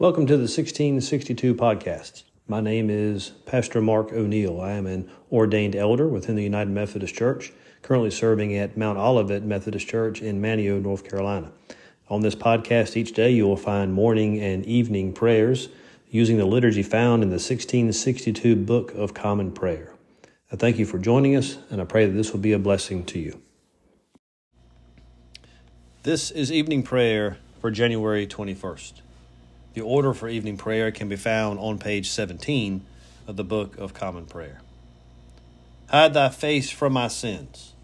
[0.00, 2.22] Welcome to the 1662 podcast.
[2.46, 4.60] My name is Pastor Mark O'Neill.
[4.60, 7.50] I am an ordained elder within the United Methodist Church,
[7.82, 11.50] currently serving at Mount Olivet Methodist Church in Manteo, North Carolina.
[12.08, 15.68] On this podcast, each day you will find morning and evening prayers
[16.08, 19.94] using the liturgy found in the 1662 Book of Common Prayer.
[20.52, 23.04] I thank you for joining us, and I pray that this will be a blessing
[23.06, 23.42] to you.
[26.04, 29.00] This is evening prayer for January 21st.
[29.74, 32.84] The order for evening prayer can be found on page 17
[33.26, 34.60] of the Book of Common Prayer.
[35.90, 37.74] Hide thy face from my sins,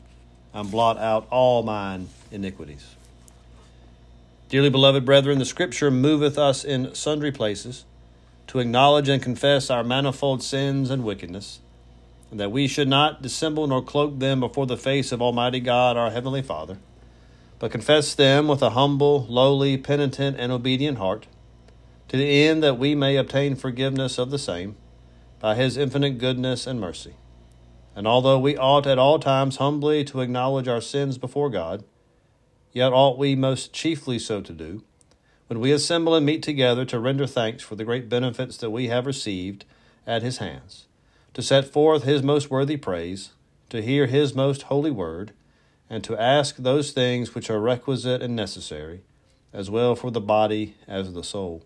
[0.53, 2.97] and blot out all mine iniquities.
[4.49, 7.85] Dearly beloved brethren, the Scripture moveth us in sundry places
[8.47, 11.61] to acknowledge and confess our manifold sins and wickedness,
[12.31, 15.97] and that we should not dissemble nor cloak them before the face of Almighty God
[15.97, 16.79] our Heavenly Father,
[17.59, 21.27] but confess them with a humble, lowly, penitent, and obedient heart
[22.09, 24.77] to the end that we may obtain forgiveness of the same
[25.41, 27.15] by his infinite goodness and mercy.
[27.97, 31.85] And although we ought at all times humbly to acknowledge our sins before God,
[32.73, 34.83] yet ought we most chiefly so to do,
[35.47, 38.89] when we assemble and meet together to render thanks for the great benefits that we
[38.89, 39.65] have received
[40.07, 40.87] at his hands,
[41.35, 43.31] to set forth his most worthy praise,
[43.69, 45.33] to hear his most holy word,
[45.89, 49.03] and to ask those things which are requisite and necessary,
[49.53, 51.65] as well for the body as the soul.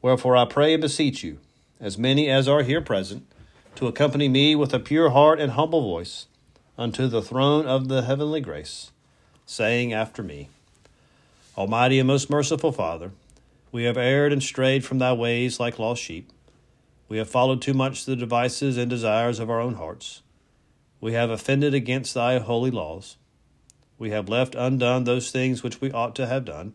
[0.00, 1.38] Wherefore I pray and beseech you,
[1.80, 3.26] as many as are here present,
[3.74, 6.26] to accompany me with a pure heart and humble voice
[6.76, 8.92] unto the throne of the heavenly grace,
[9.44, 10.48] saying after me,
[11.56, 13.10] Almighty and most merciful Father,
[13.72, 16.30] we have erred and strayed from thy ways like lost sheep.
[17.08, 20.22] We have followed too much the devices and desires of our own hearts.
[21.00, 23.16] We have offended against thy holy laws.
[23.98, 26.74] We have left undone those things which we ought to have done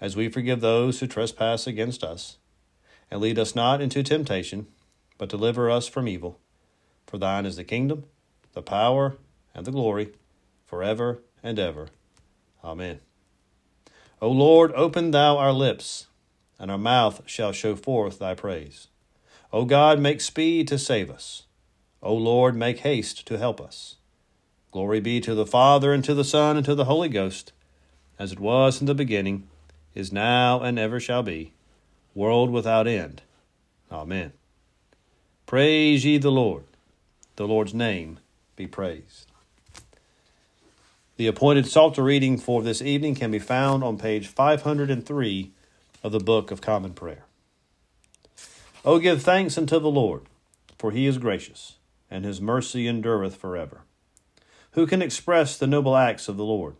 [0.00, 2.38] as we forgive those who trespass against us.
[3.10, 4.66] And lead us not into temptation,
[5.18, 6.38] but deliver us from evil.
[7.06, 8.04] For thine is the kingdom,
[8.52, 9.16] the power,
[9.54, 10.12] and the glory,
[10.64, 11.88] forever and ever.
[12.64, 13.00] Amen.
[14.22, 16.06] O Lord, open thou our lips,
[16.58, 18.88] and our mouth shall show forth thy praise.
[19.52, 21.44] O God, make speed to save us.
[22.02, 23.96] O Lord, make haste to help us.
[24.70, 27.52] Glory be to the Father, and to the Son, and to the Holy Ghost,
[28.18, 29.48] as it was in the beginning
[29.94, 31.52] is now, and ever shall be,
[32.14, 33.22] world without end.
[33.90, 34.32] Amen.
[35.46, 36.64] Praise ye the Lord.
[37.36, 38.18] The Lord's name
[38.56, 39.30] be praised.
[41.16, 45.50] The appointed Psalter reading for this evening can be found on page 503
[46.02, 47.24] of the Book of Common Prayer.
[48.84, 50.22] O give thanks unto the Lord,
[50.78, 51.76] for he is gracious,
[52.10, 53.82] and his mercy endureth forever.
[54.72, 56.76] Who can express the noble acts of the Lord,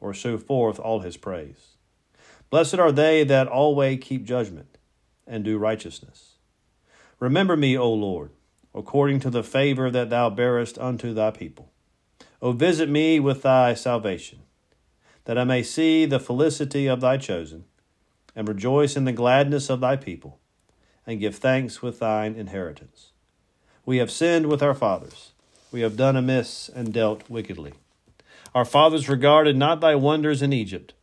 [0.00, 1.73] or show forth all his praise?
[2.54, 4.78] Blessed are they that always keep judgment
[5.26, 6.34] and do righteousness.
[7.18, 8.30] Remember me, O Lord,
[8.72, 11.72] according to the favor that thou bearest unto thy people.
[12.40, 14.42] O visit me with thy salvation,
[15.24, 17.64] that I may see the felicity of thy chosen,
[18.36, 20.38] and rejoice in the gladness of thy people,
[21.08, 23.10] and give thanks with thine inheritance.
[23.84, 25.32] We have sinned with our fathers,
[25.72, 27.72] we have done amiss and dealt wickedly.
[28.54, 30.94] Our fathers regarded not thy wonders in Egypt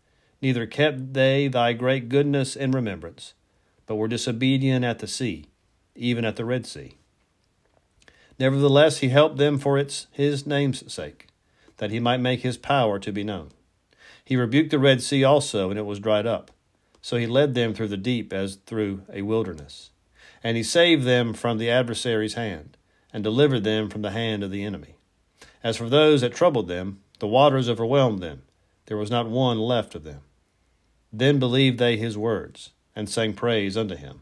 [0.42, 3.34] neither kept they thy great goodness in remembrance,
[3.86, 5.46] but were disobedient at the sea,
[5.96, 6.96] even at the Red Sea.
[8.40, 11.28] Nevertheless, he helped them for its his name's sake,
[11.78, 13.52] that he might make his power to be known.
[14.26, 16.52] He rebuked the Red Sea also, and it was dried up.
[17.02, 19.90] So he led them through the deep as through a wilderness.
[20.44, 22.78] And he saved them from the adversary's hand,
[23.14, 24.96] and delivered them from the hand of the enemy.
[25.64, 28.44] As for those that troubled them, the waters overwhelmed them.
[28.86, 30.22] There was not one left of them.
[31.14, 34.22] Then believed they his words, and sang praise unto him.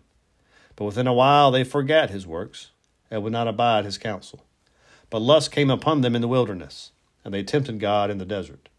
[0.75, 2.71] But within a while they forgat his works,
[3.11, 4.43] and would not abide his counsel.
[5.09, 6.91] But lust came upon them in the wilderness,
[7.23, 8.69] and they tempted God in the desert.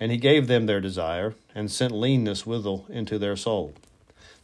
[0.00, 3.74] And he gave them their desire, and sent leanness withal into their soul.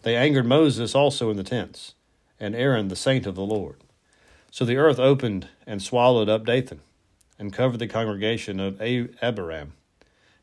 [0.03, 1.95] They angered Moses also in the tents,
[2.39, 3.77] and Aaron the saint of the Lord.
[4.51, 6.81] So the earth opened and swallowed up Dathan,
[7.39, 9.73] and covered the congregation of Abiram.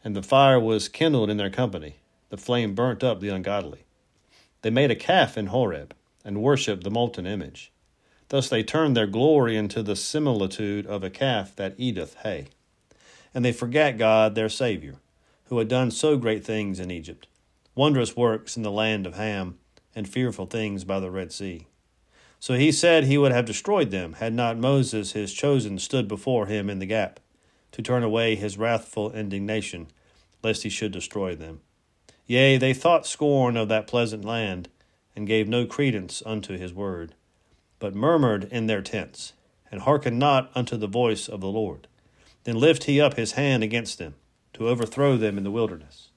[0.04, 1.98] And the fire was kindled in their company,
[2.30, 3.86] the flame burnt up the ungodly.
[4.62, 5.94] They made a calf in Horeb,
[6.28, 7.72] and worshipped the molten image.
[8.30, 12.48] Thus they turned their glory into the similitude of a calf that eateth hay.
[13.34, 14.96] And they forgat God their Saviour,
[15.46, 17.28] who had done so great things in Egypt,
[17.76, 19.58] wondrous works in the land of Ham,
[19.96, 21.68] and fearful things by the Red Sea.
[22.40, 26.48] So he said he would have destroyed them, had not Moses his chosen stood before
[26.48, 27.22] him in the gap,
[27.72, 29.88] to turn away his wrathful indignation,
[30.44, 31.62] lest he should destroy them.
[32.28, 34.70] Yea, they thought scorn of that pleasant land,
[35.16, 37.16] and gave no credence unto his word
[37.80, 39.34] but murmured in their tents,
[39.72, 41.88] and hearkened not unto the voice of the Lord.
[42.44, 44.16] Then lift he up his hand against them,
[44.54, 46.10] to overthrow them in the wilderness,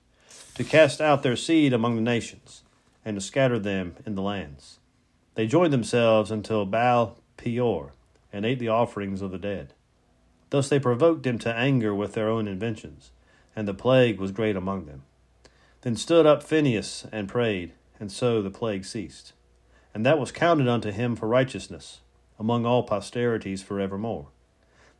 [0.54, 2.62] to cast out their seed among the nations,
[3.04, 4.78] and to scatter them in the lands.
[5.34, 7.92] They joined themselves until Baal Peor,
[8.32, 9.74] and ate the offerings of the dead.
[10.50, 13.10] Thus they provoked him to anger with their own inventions,
[13.54, 15.02] and the plague was great among them.
[15.82, 19.32] Then stood up Phinehas and prayed, and so the plague ceased
[19.94, 22.00] and that was counted unto him for righteousness
[22.38, 24.28] among all posterities for evermore.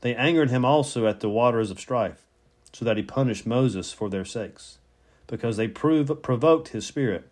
[0.02, 2.24] They angered him also at the waters of strife,
[2.72, 4.78] so that he punished Moses for their sakes,
[5.26, 7.28] because they prove, provoked his spirit,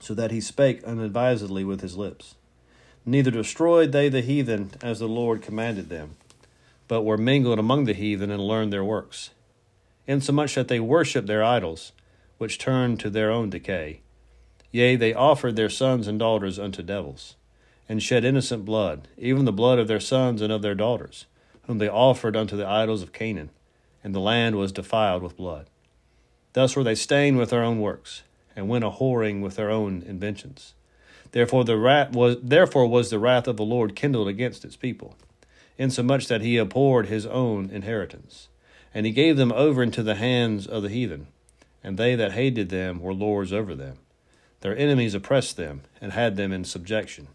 [0.00, 2.36] so that he spake unadvisedly with his lips.
[3.04, 6.16] Neither destroyed they the heathen as the Lord commanded them,
[6.88, 9.30] but were mingled among the heathen and learned their works,
[10.06, 11.92] insomuch that they worshipped their idols,
[12.42, 14.00] which turned to their own decay
[14.72, 17.36] Yea, they offered their sons and daughters unto devils,
[17.88, 21.26] and shed innocent blood, even the blood of their sons and of their daughters,
[21.68, 23.50] whom they offered unto the idols of Canaan,
[24.02, 25.70] and the land was defiled with blood.
[26.54, 28.24] Thus were they stained with their own works,
[28.56, 30.74] and went a whoring with their own inventions.
[31.30, 35.14] Therefore the wrath was therefore was the wrath of the Lord kindled against its people,
[35.78, 38.48] insomuch that he abhorred his own inheritance.
[38.92, 41.28] And he gave them over into the hands of the heathen,
[41.82, 43.98] and they that hated them were lords over them.
[44.60, 47.28] Their enemies oppressed them, and had them in subjection.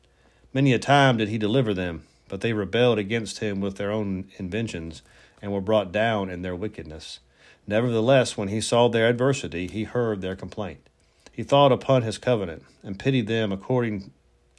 [0.53, 4.29] Many a time did he deliver them, but they rebelled against him with their own
[4.37, 5.01] inventions,
[5.41, 7.19] and were brought down in their wickedness.
[7.67, 10.87] Nevertheless, when he saw their adversity, he heard their complaint.
[11.33, 14.11] He thought upon his covenant, and pitied them according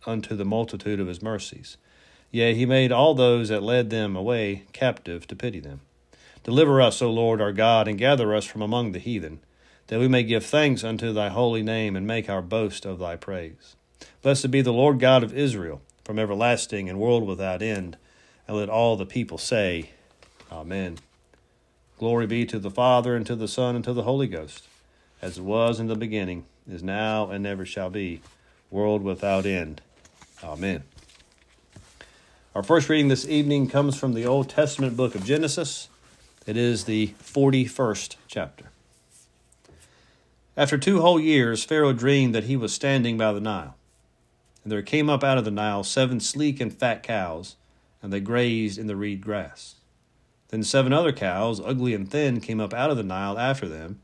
[0.07, 1.78] unto the multitude of his mercies.
[2.30, 5.80] Yea, he made all those that led them away captive to pity them.
[6.45, 9.40] Deliver us, O Lord our God, and gather us from among the heathen
[9.88, 13.16] that we may give thanks unto thy holy name and make our boast of thy
[13.16, 13.75] praise.
[14.23, 17.97] Blessed be the Lord God of Israel from everlasting and world without end.
[18.47, 19.90] And let all the people say,
[20.50, 20.99] Amen.
[21.99, 24.68] Glory be to the Father, and to the Son, and to the Holy Ghost,
[25.21, 28.23] as it was in the beginning, is now, and never shall be,
[28.71, 29.80] world without end.
[30.42, 30.85] Amen.
[32.54, 35.88] Our first reading this evening comes from the Old Testament book of Genesis.
[36.47, 38.71] It is the 41st chapter.
[40.59, 43.77] After two whole years, Pharaoh dreamed that he was standing by the Nile.
[44.65, 47.55] And there came up out of the Nile seven sleek and fat cows,
[48.03, 49.77] and they grazed in the reed grass.
[50.49, 54.00] Then seven other cows, ugly and thin, came up out of the Nile after them,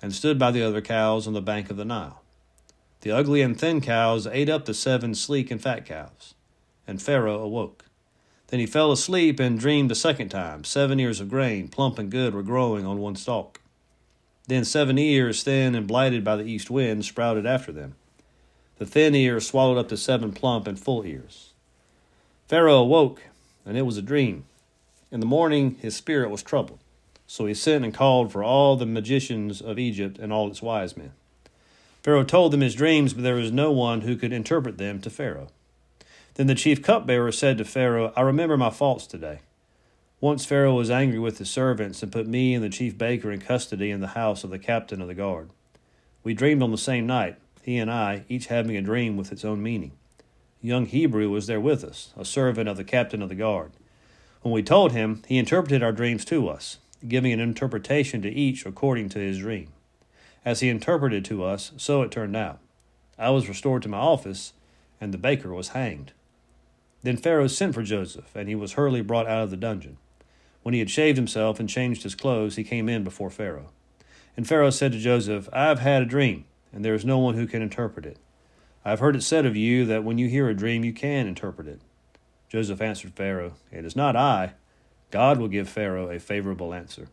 [0.00, 2.22] and stood by the other cows on the bank of the Nile.
[3.00, 6.34] The ugly and thin cows ate up the seven sleek and fat cows,
[6.86, 7.86] and Pharaoh awoke.
[8.46, 10.62] Then he fell asleep and dreamed a second time.
[10.62, 13.60] Seven ears of grain, plump and good, were growing on one stalk.
[14.46, 17.94] Then seven ears, thin and blighted by the east wind, sprouted after them.
[18.78, 21.52] The thin ears swallowed up the seven plump and full ears.
[22.46, 23.22] Pharaoh awoke,
[23.64, 24.44] and it was a dream.
[25.10, 26.78] In the morning his spirit was troubled.
[27.26, 30.96] So he sent and called for all the magicians of Egypt and all its wise
[30.96, 31.12] men.
[32.02, 35.10] Pharaoh told them his dreams, but there was no one who could interpret them to
[35.10, 35.48] Pharaoh.
[36.34, 39.40] Then the chief cupbearer said to Pharaoh, I remember my faults today.
[40.18, 43.38] Once Pharaoh was angry with his servants and put me and the chief baker in
[43.38, 45.50] custody in the house of the captain of the guard.
[46.24, 49.44] We dreamed on the same night, he and I, each having a dream with its
[49.44, 49.92] own meaning.
[50.62, 53.72] A young Hebrew was there with us, a servant of the captain of the guard.
[54.40, 58.64] When we told him, he interpreted our dreams to us, giving an interpretation to each
[58.64, 59.68] according to his dream.
[60.46, 62.58] As he interpreted to us, so it turned out.
[63.18, 64.54] I was restored to my office,
[64.98, 66.12] and the baker was hanged.
[67.02, 69.98] Then Pharaoh sent for Joseph, and he was hurriedly brought out of the dungeon.
[70.66, 73.70] When he had shaved himself and changed his clothes, he came in before Pharaoh.
[74.36, 77.36] And Pharaoh said to Joseph, I have had a dream, and there is no one
[77.36, 78.18] who can interpret it.
[78.84, 81.28] I have heard it said of you that when you hear a dream, you can
[81.28, 81.82] interpret it.
[82.48, 84.54] Joseph answered Pharaoh, It is not I.
[85.12, 87.06] God will give Pharaoh a favorable answer.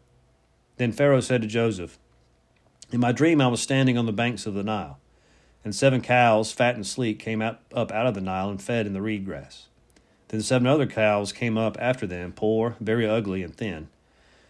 [0.78, 2.00] Then Pharaoh said to Joseph,
[2.92, 4.98] In my dream I was standing on the banks of the Nile,
[5.64, 8.94] and seven cows, fat and sleek, came up out of the Nile and fed in
[8.94, 9.68] the reed grass.
[10.34, 13.90] Then seven other cows came up after them, poor, very ugly, and thin.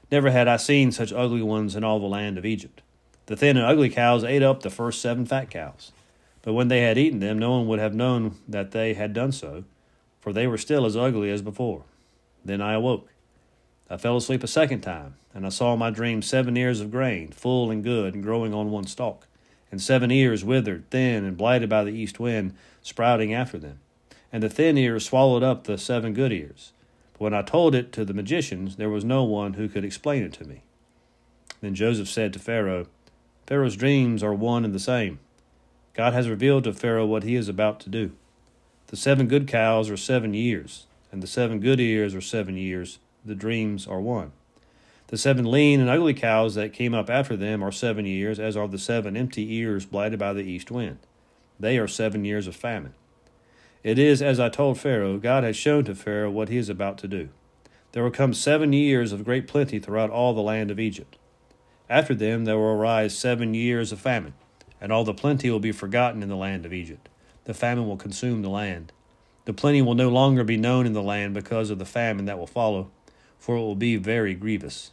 [0.09, 2.81] Never had I seen such ugly ones in all the land of Egypt.
[3.25, 5.91] The thin and ugly cows ate up the first seven fat cows.
[6.41, 9.33] But when they had eaten them, no one would have known that they had done
[9.33, 9.65] so,
[10.21, 11.83] for they were still as ugly as before.
[12.45, 13.09] Then I awoke.
[13.89, 16.91] I fell asleep a second time, and I saw in my dream seven ears of
[16.91, 19.27] grain, full and good, and growing on one stalk,
[19.69, 23.81] and seven ears withered, thin, and blighted by the east wind, sprouting after them
[24.33, 26.73] and the thin ears swallowed up the seven good ears.
[27.13, 30.23] But when I told it to the magicians, there was no one who could explain
[30.23, 30.63] it to me.
[31.61, 32.87] Then Joseph said to Pharaoh,
[33.45, 35.19] Pharaoh's dreams are one and the same.
[35.93, 38.11] God has revealed to Pharaoh what he is about to do.
[38.87, 42.97] The seven good cows are seven years, and the seven good ears are seven years.
[43.23, 44.31] The dreams are one.
[45.07, 48.57] The seven lean and ugly cows that came up after them are seven years, as
[48.57, 50.97] are the seven empty ears blighted by the east wind.
[51.59, 52.95] They are seven years of famine.
[53.83, 56.97] It is as I told Pharaoh, God has shown to Pharaoh what he is about
[56.99, 57.29] to do.
[57.91, 61.17] There will come seven years of great plenty throughout all the land of Egypt.
[61.89, 64.35] After them there will arise seven years of famine,
[64.79, 67.09] and all the plenty will be forgotten in the land of Egypt.
[67.43, 68.93] The famine will consume the land.
[69.43, 72.39] The plenty will no longer be known in the land because of the famine that
[72.39, 72.89] will follow,
[73.37, 74.91] for it will be very grievous.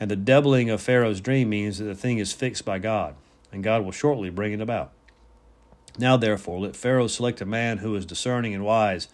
[0.00, 3.16] And the doubling of Pharaoh's dream means that the thing is fixed by God,
[3.52, 4.92] and God will shortly bring it about.
[5.96, 9.06] Now, therefore, let Pharaoh select a man who is discerning and wise,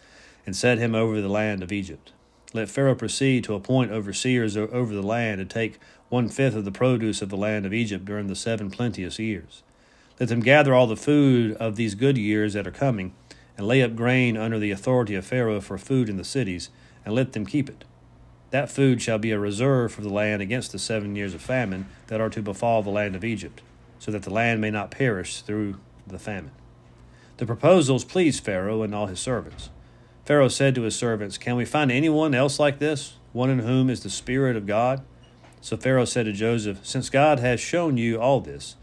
[0.47, 2.13] and set him over the land of Egypt.
[2.55, 6.73] Let Pharaoh proceed to appoint overseers over the land, and take one fifth of the
[6.73, 9.63] produce of the land of Egypt during the seven plenteous years.
[10.19, 13.15] Let them gather all the food of these good years that are coming,
[13.59, 16.71] and lay up grain under the authority of Pharaoh for food in the cities,
[17.05, 17.85] and let them keep it.
[18.51, 21.87] That food shall be a reserve for the land against the seven years of famine
[22.07, 23.61] that are to befall the land of Egypt,
[23.99, 26.51] so that the land may not perish through the famine.
[27.41, 29.71] The proposals pleased Pharaoh and all his servants.
[30.27, 33.89] Pharaoh said to his servants, Can we find anyone else like this, one in whom
[33.89, 35.03] is the Spirit of God?
[35.63, 38.77] So Pharaoh said to Joseph, Since God has shown you all this,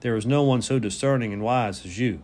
[0.00, 2.20] there is no one so discerning and wise as you.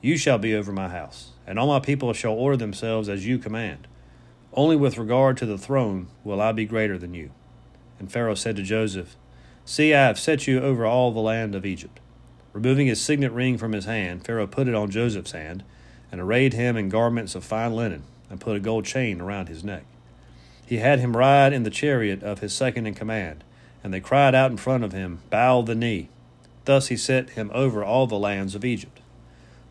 [0.00, 3.38] You shall be over my house, and all my people shall order themselves as you
[3.38, 3.88] command.
[4.54, 7.32] Only with regard to the throne will I be greater than you.
[7.98, 9.16] And Pharaoh said to Joseph,
[9.64, 11.98] See, I have set you over all the land of Egypt.
[12.58, 15.62] Removing his signet ring from his hand, Pharaoh put it on Joseph's hand,
[16.10, 19.62] and arrayed him in garments of fine linen, and put a gold chain around his
[19.62, 19.84] neck.
[20.66, 23.44] He had him ride in the chariot of his second in command,
[23.84, 26.08] and they cried out in front of him, Bow the knee.
[26.64, 28.98] Thus he set him over all the lands of Egypt.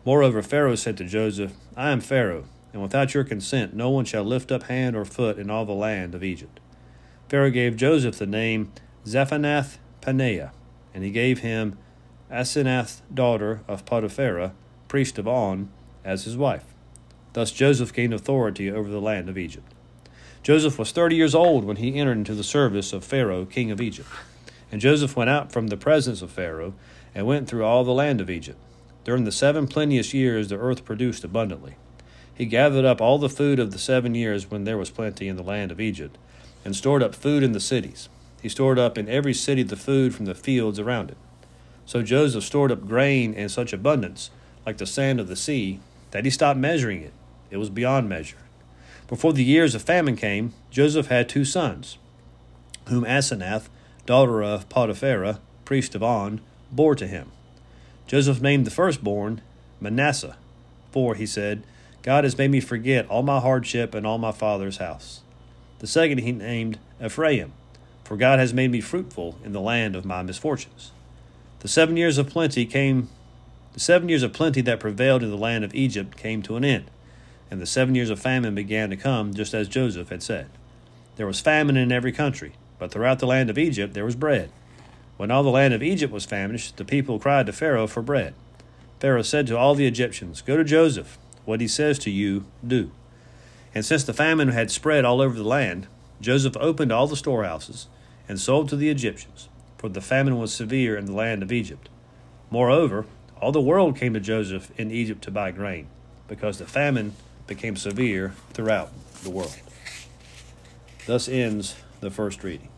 [0.06, 4.24] Moreover, Pharaoh said to Joseph, I am Pharaoh, and without your consent no one shall
[4.24, 6.58] lift up hand or foot in all the land of Egypt.
[7.28, 8.72] Pharaoh gave Joseph the name
[9.04, 10.52] Zaphenath Paneah,
[10.94, 11.76] and he gave him
[12.30, 14.52] Asenath, daughter of Potiphera,
[14.86, 15.70] priest of On,
[16.04, 16.64] as his wife.
[17.32, 19.72] Thus Joseph gained authority over the land of Egypt.
[20.42, 23.80] Joseph was thirty years old when he entered into the service of Pharaoh, king of
[23.80, 24.08] Egypt.
[24.70, 26.74] And Joseph went out from the presence of Pharaoh
[27.14, 28.58] and went through all the land of Egypt.
[29.04, 31.76] During the seven plenteous years, the earth produced abundantly.
[32.34, 35.36] He gathered up all the food of the seven years when there was plenty in
[35.36, 36.18] the land of Egypt,
[36.64, 38.10] and stored up food in the cities.
[38.42, 41.16] He stored up in every city the food from the fields around it.
[41.88, 44.28] So Joseph stored up grain in such abundance,
[44.66, 45.80] like the sand of the sea,
[46.10, 47.14] that he stopped measuring it.
[47.50, 48.36] It was beyond measure.
[49.06, 51.96] Before the years of famine came, Joseph had two sons,
[52.88, 53.70] whom Asenath,
[54.04, 57.32] daughter of Potiphera, priest of On, bore to him.
[58.06, 59.40] Joseph named the firstborn
[59.80, 60.36] Manasseh,
[60.90, 61.62] for, he said,
[62.02, 65.22] God has made me forget all my hardship and all my father's house.
[65.78, 67.54] The second he named Ephraim,
[68.04, 70.92] for God has made me fruitful in the land of my misfortunes.
[71.60, 73.08] The seven years of plenty came
[73.72, 76.64] the seven years of plenty that prevailed in the land of Egypt came to an
[76.64, 76.90] end,
[77.50, 80.48] and the seven years of famine began to come, just as Joseph had said.
[81.16, 84.50] There was famine in every country, but throughout the land of Egypt there was bread.
[85.16, 88.34] When all the land of Egypt was famished, the people cried to Pharaoh for bread.
[89.00, 92.90] Pharaoh said to all the Egyptians, Go to Joseph, What he says to you, do.
[93.74, 95.86] And since the famine had spread all over the land,
[96.20, 97.86] Joseph opened all the storehouses
[98.28, 99.48] and sold to the Egyptians,
[99.78, 101.88] for the famine was severe in the land of Egypt.
[102.50, 103.06] Moreover,
[103.40, 105.86] all the world came to Joseph in Egypt to buy grain,
[106.26, 107.14] because the famine
[107.46, 108.92] became severe throughout
[109.22, 109.56] the world.
[111.06, 112.68] Thus ends the first reading.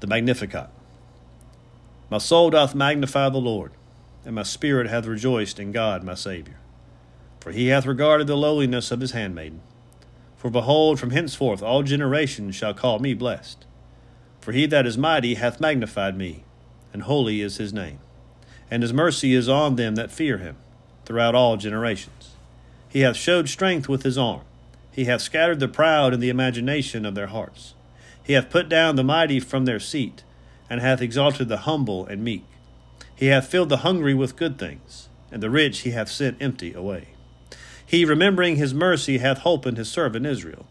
[0.00, 0.70] The Magnificat.
[2.10, 3.72] My soul doth magnify the Lord,
[4.24, 6.56] and my spirit hath rejoiced in God my Saviour.
[7.40, 9.60] For he hath regarded the lowliness of his handmaiden.
[10.36, 13.66] For behold, from henceforth all generations shall call me blessed.
[14.48, 16.42] For he that is mighty hath magnified me,
[16.94, 17.98] and holy is his name.
[18.70, 20.56] And his mercy is on them that fear him,
[21.04, 22.30] throughout all generations.
[22.88, 24.40] He hath showed strength with his arm.
[24.90, 27.74] He hath scattered the proud in the imagination of their hearts.
[28.24, 30.24] He hath put down the mighty from their seat,
[30.70, 32.46] and hath exalted the humble and meek.
[33.14, 36.72] He hath filled the hungry with good things, and the rich he hath sent empty
[36.72, 37.08] away.
[37.84, 40.64] He, remembering his mercy, hath holpen his servant Israel,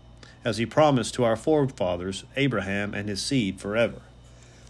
[0.47, 4.01] as he promised to our forefathers Abraham and his seed forever.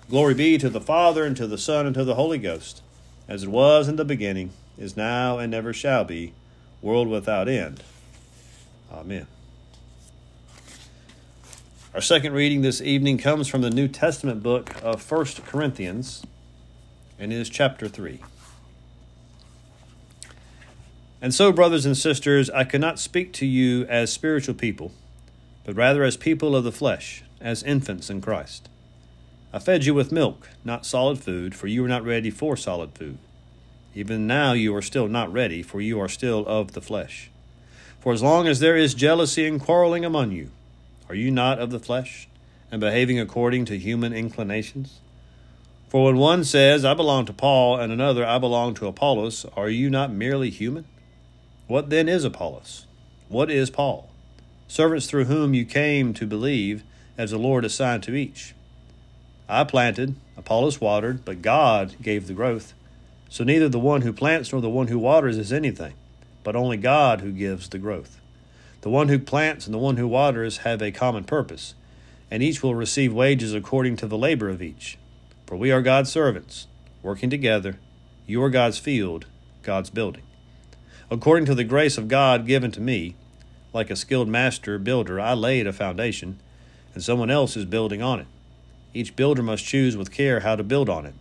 [0.09, 2.81] Glory be to the Father, and to the Son, and to the Holy Ghost,
[3.27, 6.33] as it was in the beginning, is now, and ever shall be,
[6.81, 7.83] world without end.
[8.91, 9.27] Amen.
[11.93, 16.23] Our second reading this evening comes from the New Testament book of First Corinthians,
[17.19, 18.19] and is chapter 3.
[21.21, 24.91] And so, brothers and sisters, I cannot speak to you as spiritual people,
[25.67, 28.69] but rather as people of the flesh, as infants in Christ.
[29.51, 32.93] I fed you with milk, not solid food, for you were not ready for solid
[32.93, 33.17] food.
[33.93, 37.29] Even now you are still not ready, for you are still of the flesh.
[37.99, 40.51] For as long as there is jealousy and quarreling among you,
[41.09, 42.29] are you not of the flesh,
[42.71, 45.01] and behaving according to human inclinations?
[45.89, 49.69] For when one says, I belong to Paul, and another, I belong to Apollos, are
[49.69, 50.85] you not merely human?
[51.67, 52.85] What then is Apollos?
[53.27, 54.09] What is Paul?
[54.67, 56.83] Servants through whom you came to believe,
[57.17, 58.53] as the Lord assigned to each.
[59.49, 62.73] I planted, Apollos watered, but God gave the growth.
[63.29, 65.93] So neither the one who plants nor the one who waters is anything,
[66.43, 68.19] but only God who gives the growth.
[68.81, 71.73] The one who plants and the one who waters have a common purpose,
[72.29, 74.97] and each will receive wages according to the labor of each.
[75.45, 76.67] For we are God's servants,
[77.01, 77.79] working together.
[78.25, 79.25] You are God's field,
[79.63, 80.23] God's building.
[81.09, 83.15] According to the grace of God given to me,
[83.77, 86.39] like a skilled master builder, I laid a foundation,
[86.93, 88.27] and someone else is building on it.
[88.93, 91.13] Each builder must choose with care how to build on it.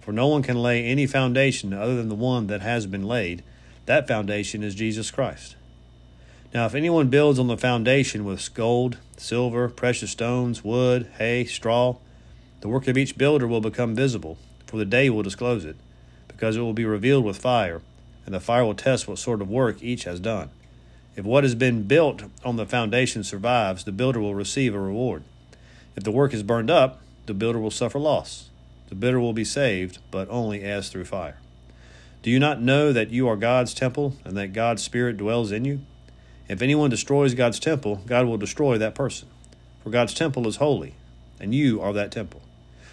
[0.00, 3.42] For no one can lay any foundation other than the one that has been laid.
[3.86, 5.56] That foundation is Jesus Christ.
[6.52, 11.96] Now, if anyone builds on the foundation with gold, silver, precious stones, wood, hay, straw,
[12.60, 15.76] the work of each builder will become visible, for the day will disclose it,
[16.26, 17.80] because it will be revealed with fire
[18.26, 20.50] and the fire will test what sort of work each has done.
[21.16, 25.24] If what has been built on the foundation survives, the builder will receive a reward.
[25.96, 28.48] If the work is burned up, the builder will suffer loss.
[28.88, 31.38] The builder will be saved, but only as through fire.
[32.22, 35.64] Do you not know that you are God's temple and that God's Spirit dwells in
[35.64, 35.80] you?
[36.48, 39.28] If anyone destroys God's temple, God will destroy that person.
[39.82, 40.94] For God's temple is holy,
[41.40, 42.42] and you are that temple.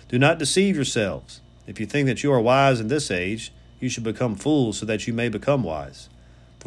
[0.07, 1.41] Do not deceive yourselves.
[1.65, 4.85] If you think that you are wise in this age, you should become fools so
[4.85, 6.07] that you may become wise.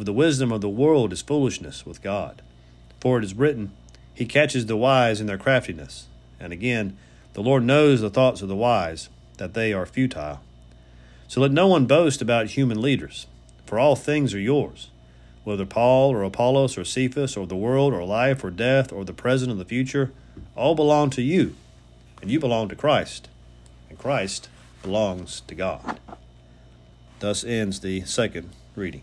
[0.01, 2.41] For the wisdom of the world is foolishness with God.
[3.01, 3.73] For it is written,
[4.15, 6.07] He catches the wise in their craftiness.
[6.41, 6.97] And again,
[7.35, 10.41] the Lord knows the thoughts of the wise, that they are futile.
[11.29, 13.27] So let no one boast about human leaders,
[13.67, 14.89] for all things are yours,
[15.45, 19.13] whether Paul or Apollos or Cephas or the world or life or death or the
[19.13, 20.13] present or the future,
[20.57, 21.57] all belong to you,
[22.23, 23.29] and you belong to Christ,
[23.91, 24.49] and Christ
[24.83, 26.01] belongs to God.
[27.19, 29.03] Thus ends the second reading.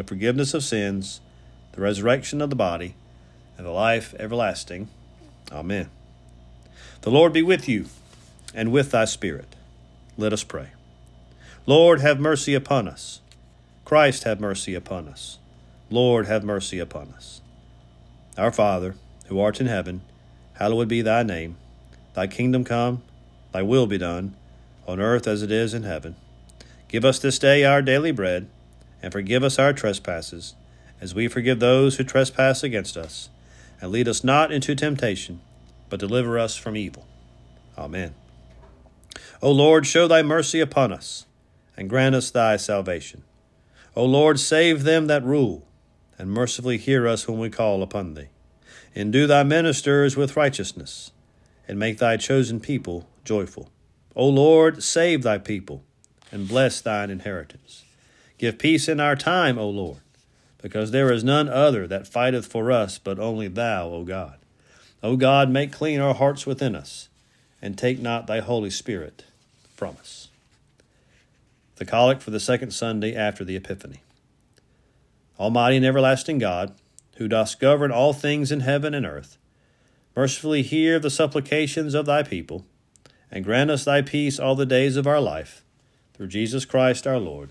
[0.00, 1.20] the forgiveness of sins,
[1.72, 2.94] the resurrection of the body,
[3.58, 4.88] and the life everlasting.
[5.52, 5.90] Amen.
[7.02, 7.84] The Lord be with you,
[8.54, 9.56] and with thy spirit.
[10.16, 10.68] Let us pray.
[11.66, 13.20] Lord, have mercy upon us.
[13.84, 15.36] Christ, have mercy upon us.
[15.90, 17.42] Lord, have mercy upon us.
[18.38, 18.94] Our Father,
[19.26, 20.00] who art in heaven,
[20.54, 21.56] hallowed be thy name.
[22.14, 23.02] Thy kingdom come,
[23.52, 24.34] thy will be done,
[24.88, 26.16] on earth as it is in heaven.
[26.88, 28.48] Give us this day our daily bread,
[29.02, 30.54] and forgive us our trespasses,
[31.00, 33.30] as we forgive those who trespass against us.
[33.80, 35.40] And lead us not into temptation,
[35.88, 37.06] but deliver us from evil.
[37.78, 38.14] Amen.
[39.40, 41.24] O Lord, show thy mercy upon us,
[41.76, 43.22] and grant us thy salvation.
[43.96, 45.66] O Lord, save them that rule,
[46.18, 48.28] and mercifully hear us when we call upon thee.
[48.94, 51.12] Endue thy ministers with righteousness,
[51.66, 53.70] and make thy chosen people joyful.
[54.14, 55.84] O Lord, save thy people
[56.32, 57.84] and bless thine inheritance.
[58.40, 59.98] Give peace in our time, O Lord,
[60.62, 64.38] because there is none other that fighteth for us but only thou, O God.
[65.02, 67.10] O God, make clean our hearts within us,
[67.60, 69.26] and take not thy Holy Spirit
[69.74, 70.28] from us.
[71.76, 74.00] The Collect for the second Sunday after the Epiphany.
[75.38, 76.72] Almighty and everlasting God,
[77.16, 79.36] who dost govern all things in heaven and earth,
[80.16, 82.64] mercifully hear the supplications of thy people,
[83.30, 85.62] and grant us thy peace all the days of our life
[86.14, 87.50] through Jesus Christ our Lord.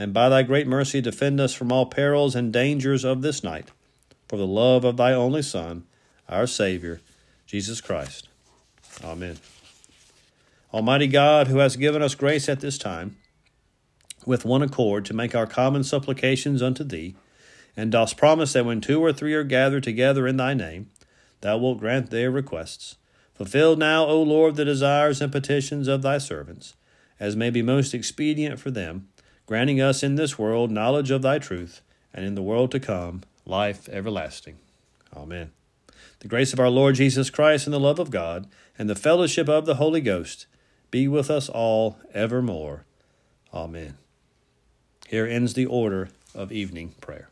[0.00, 3.68] and by thy great mercy defend us from all perils and dangers of this night,
[4.26, 5.84] for the love of thy only Son,
[6.26, 7.02] our Savior,
[7.44, 8.26] Jesus Christ.
[9.04, 9.36] Amen.
[10.72, 13.18] Almighty God, who hast given us grace at this time,
[14.24, 17.14] with one accord to make our common supplications unto thee,
[17.76, 20.88] and dost promise that when two or three are gathered together in thy name,
[21.42, 22.96] thou wilt grant their requests.
[23.34, 26.74] Fulfill now, O Lord, the desires and petitions of thy servants
[27.20, 29.06] as may be most expedient for them,
[29.50, 31.82] granting us in this world knowledge of thy truth,
[32.14, 34.56] and in the world to come life everlasting.
[35.12, 35.50] Amen.
[36.20, 38.46] The grace of our Lord Jesus Christ and the love of God
[38.78, 40.46] and the fellowship of the Holy Ghost
[40.92, 42.84] be with us all evermore.
[43.52, 43.94] Amen.
[45.08, 47.29] Here ends the order of evening prayer.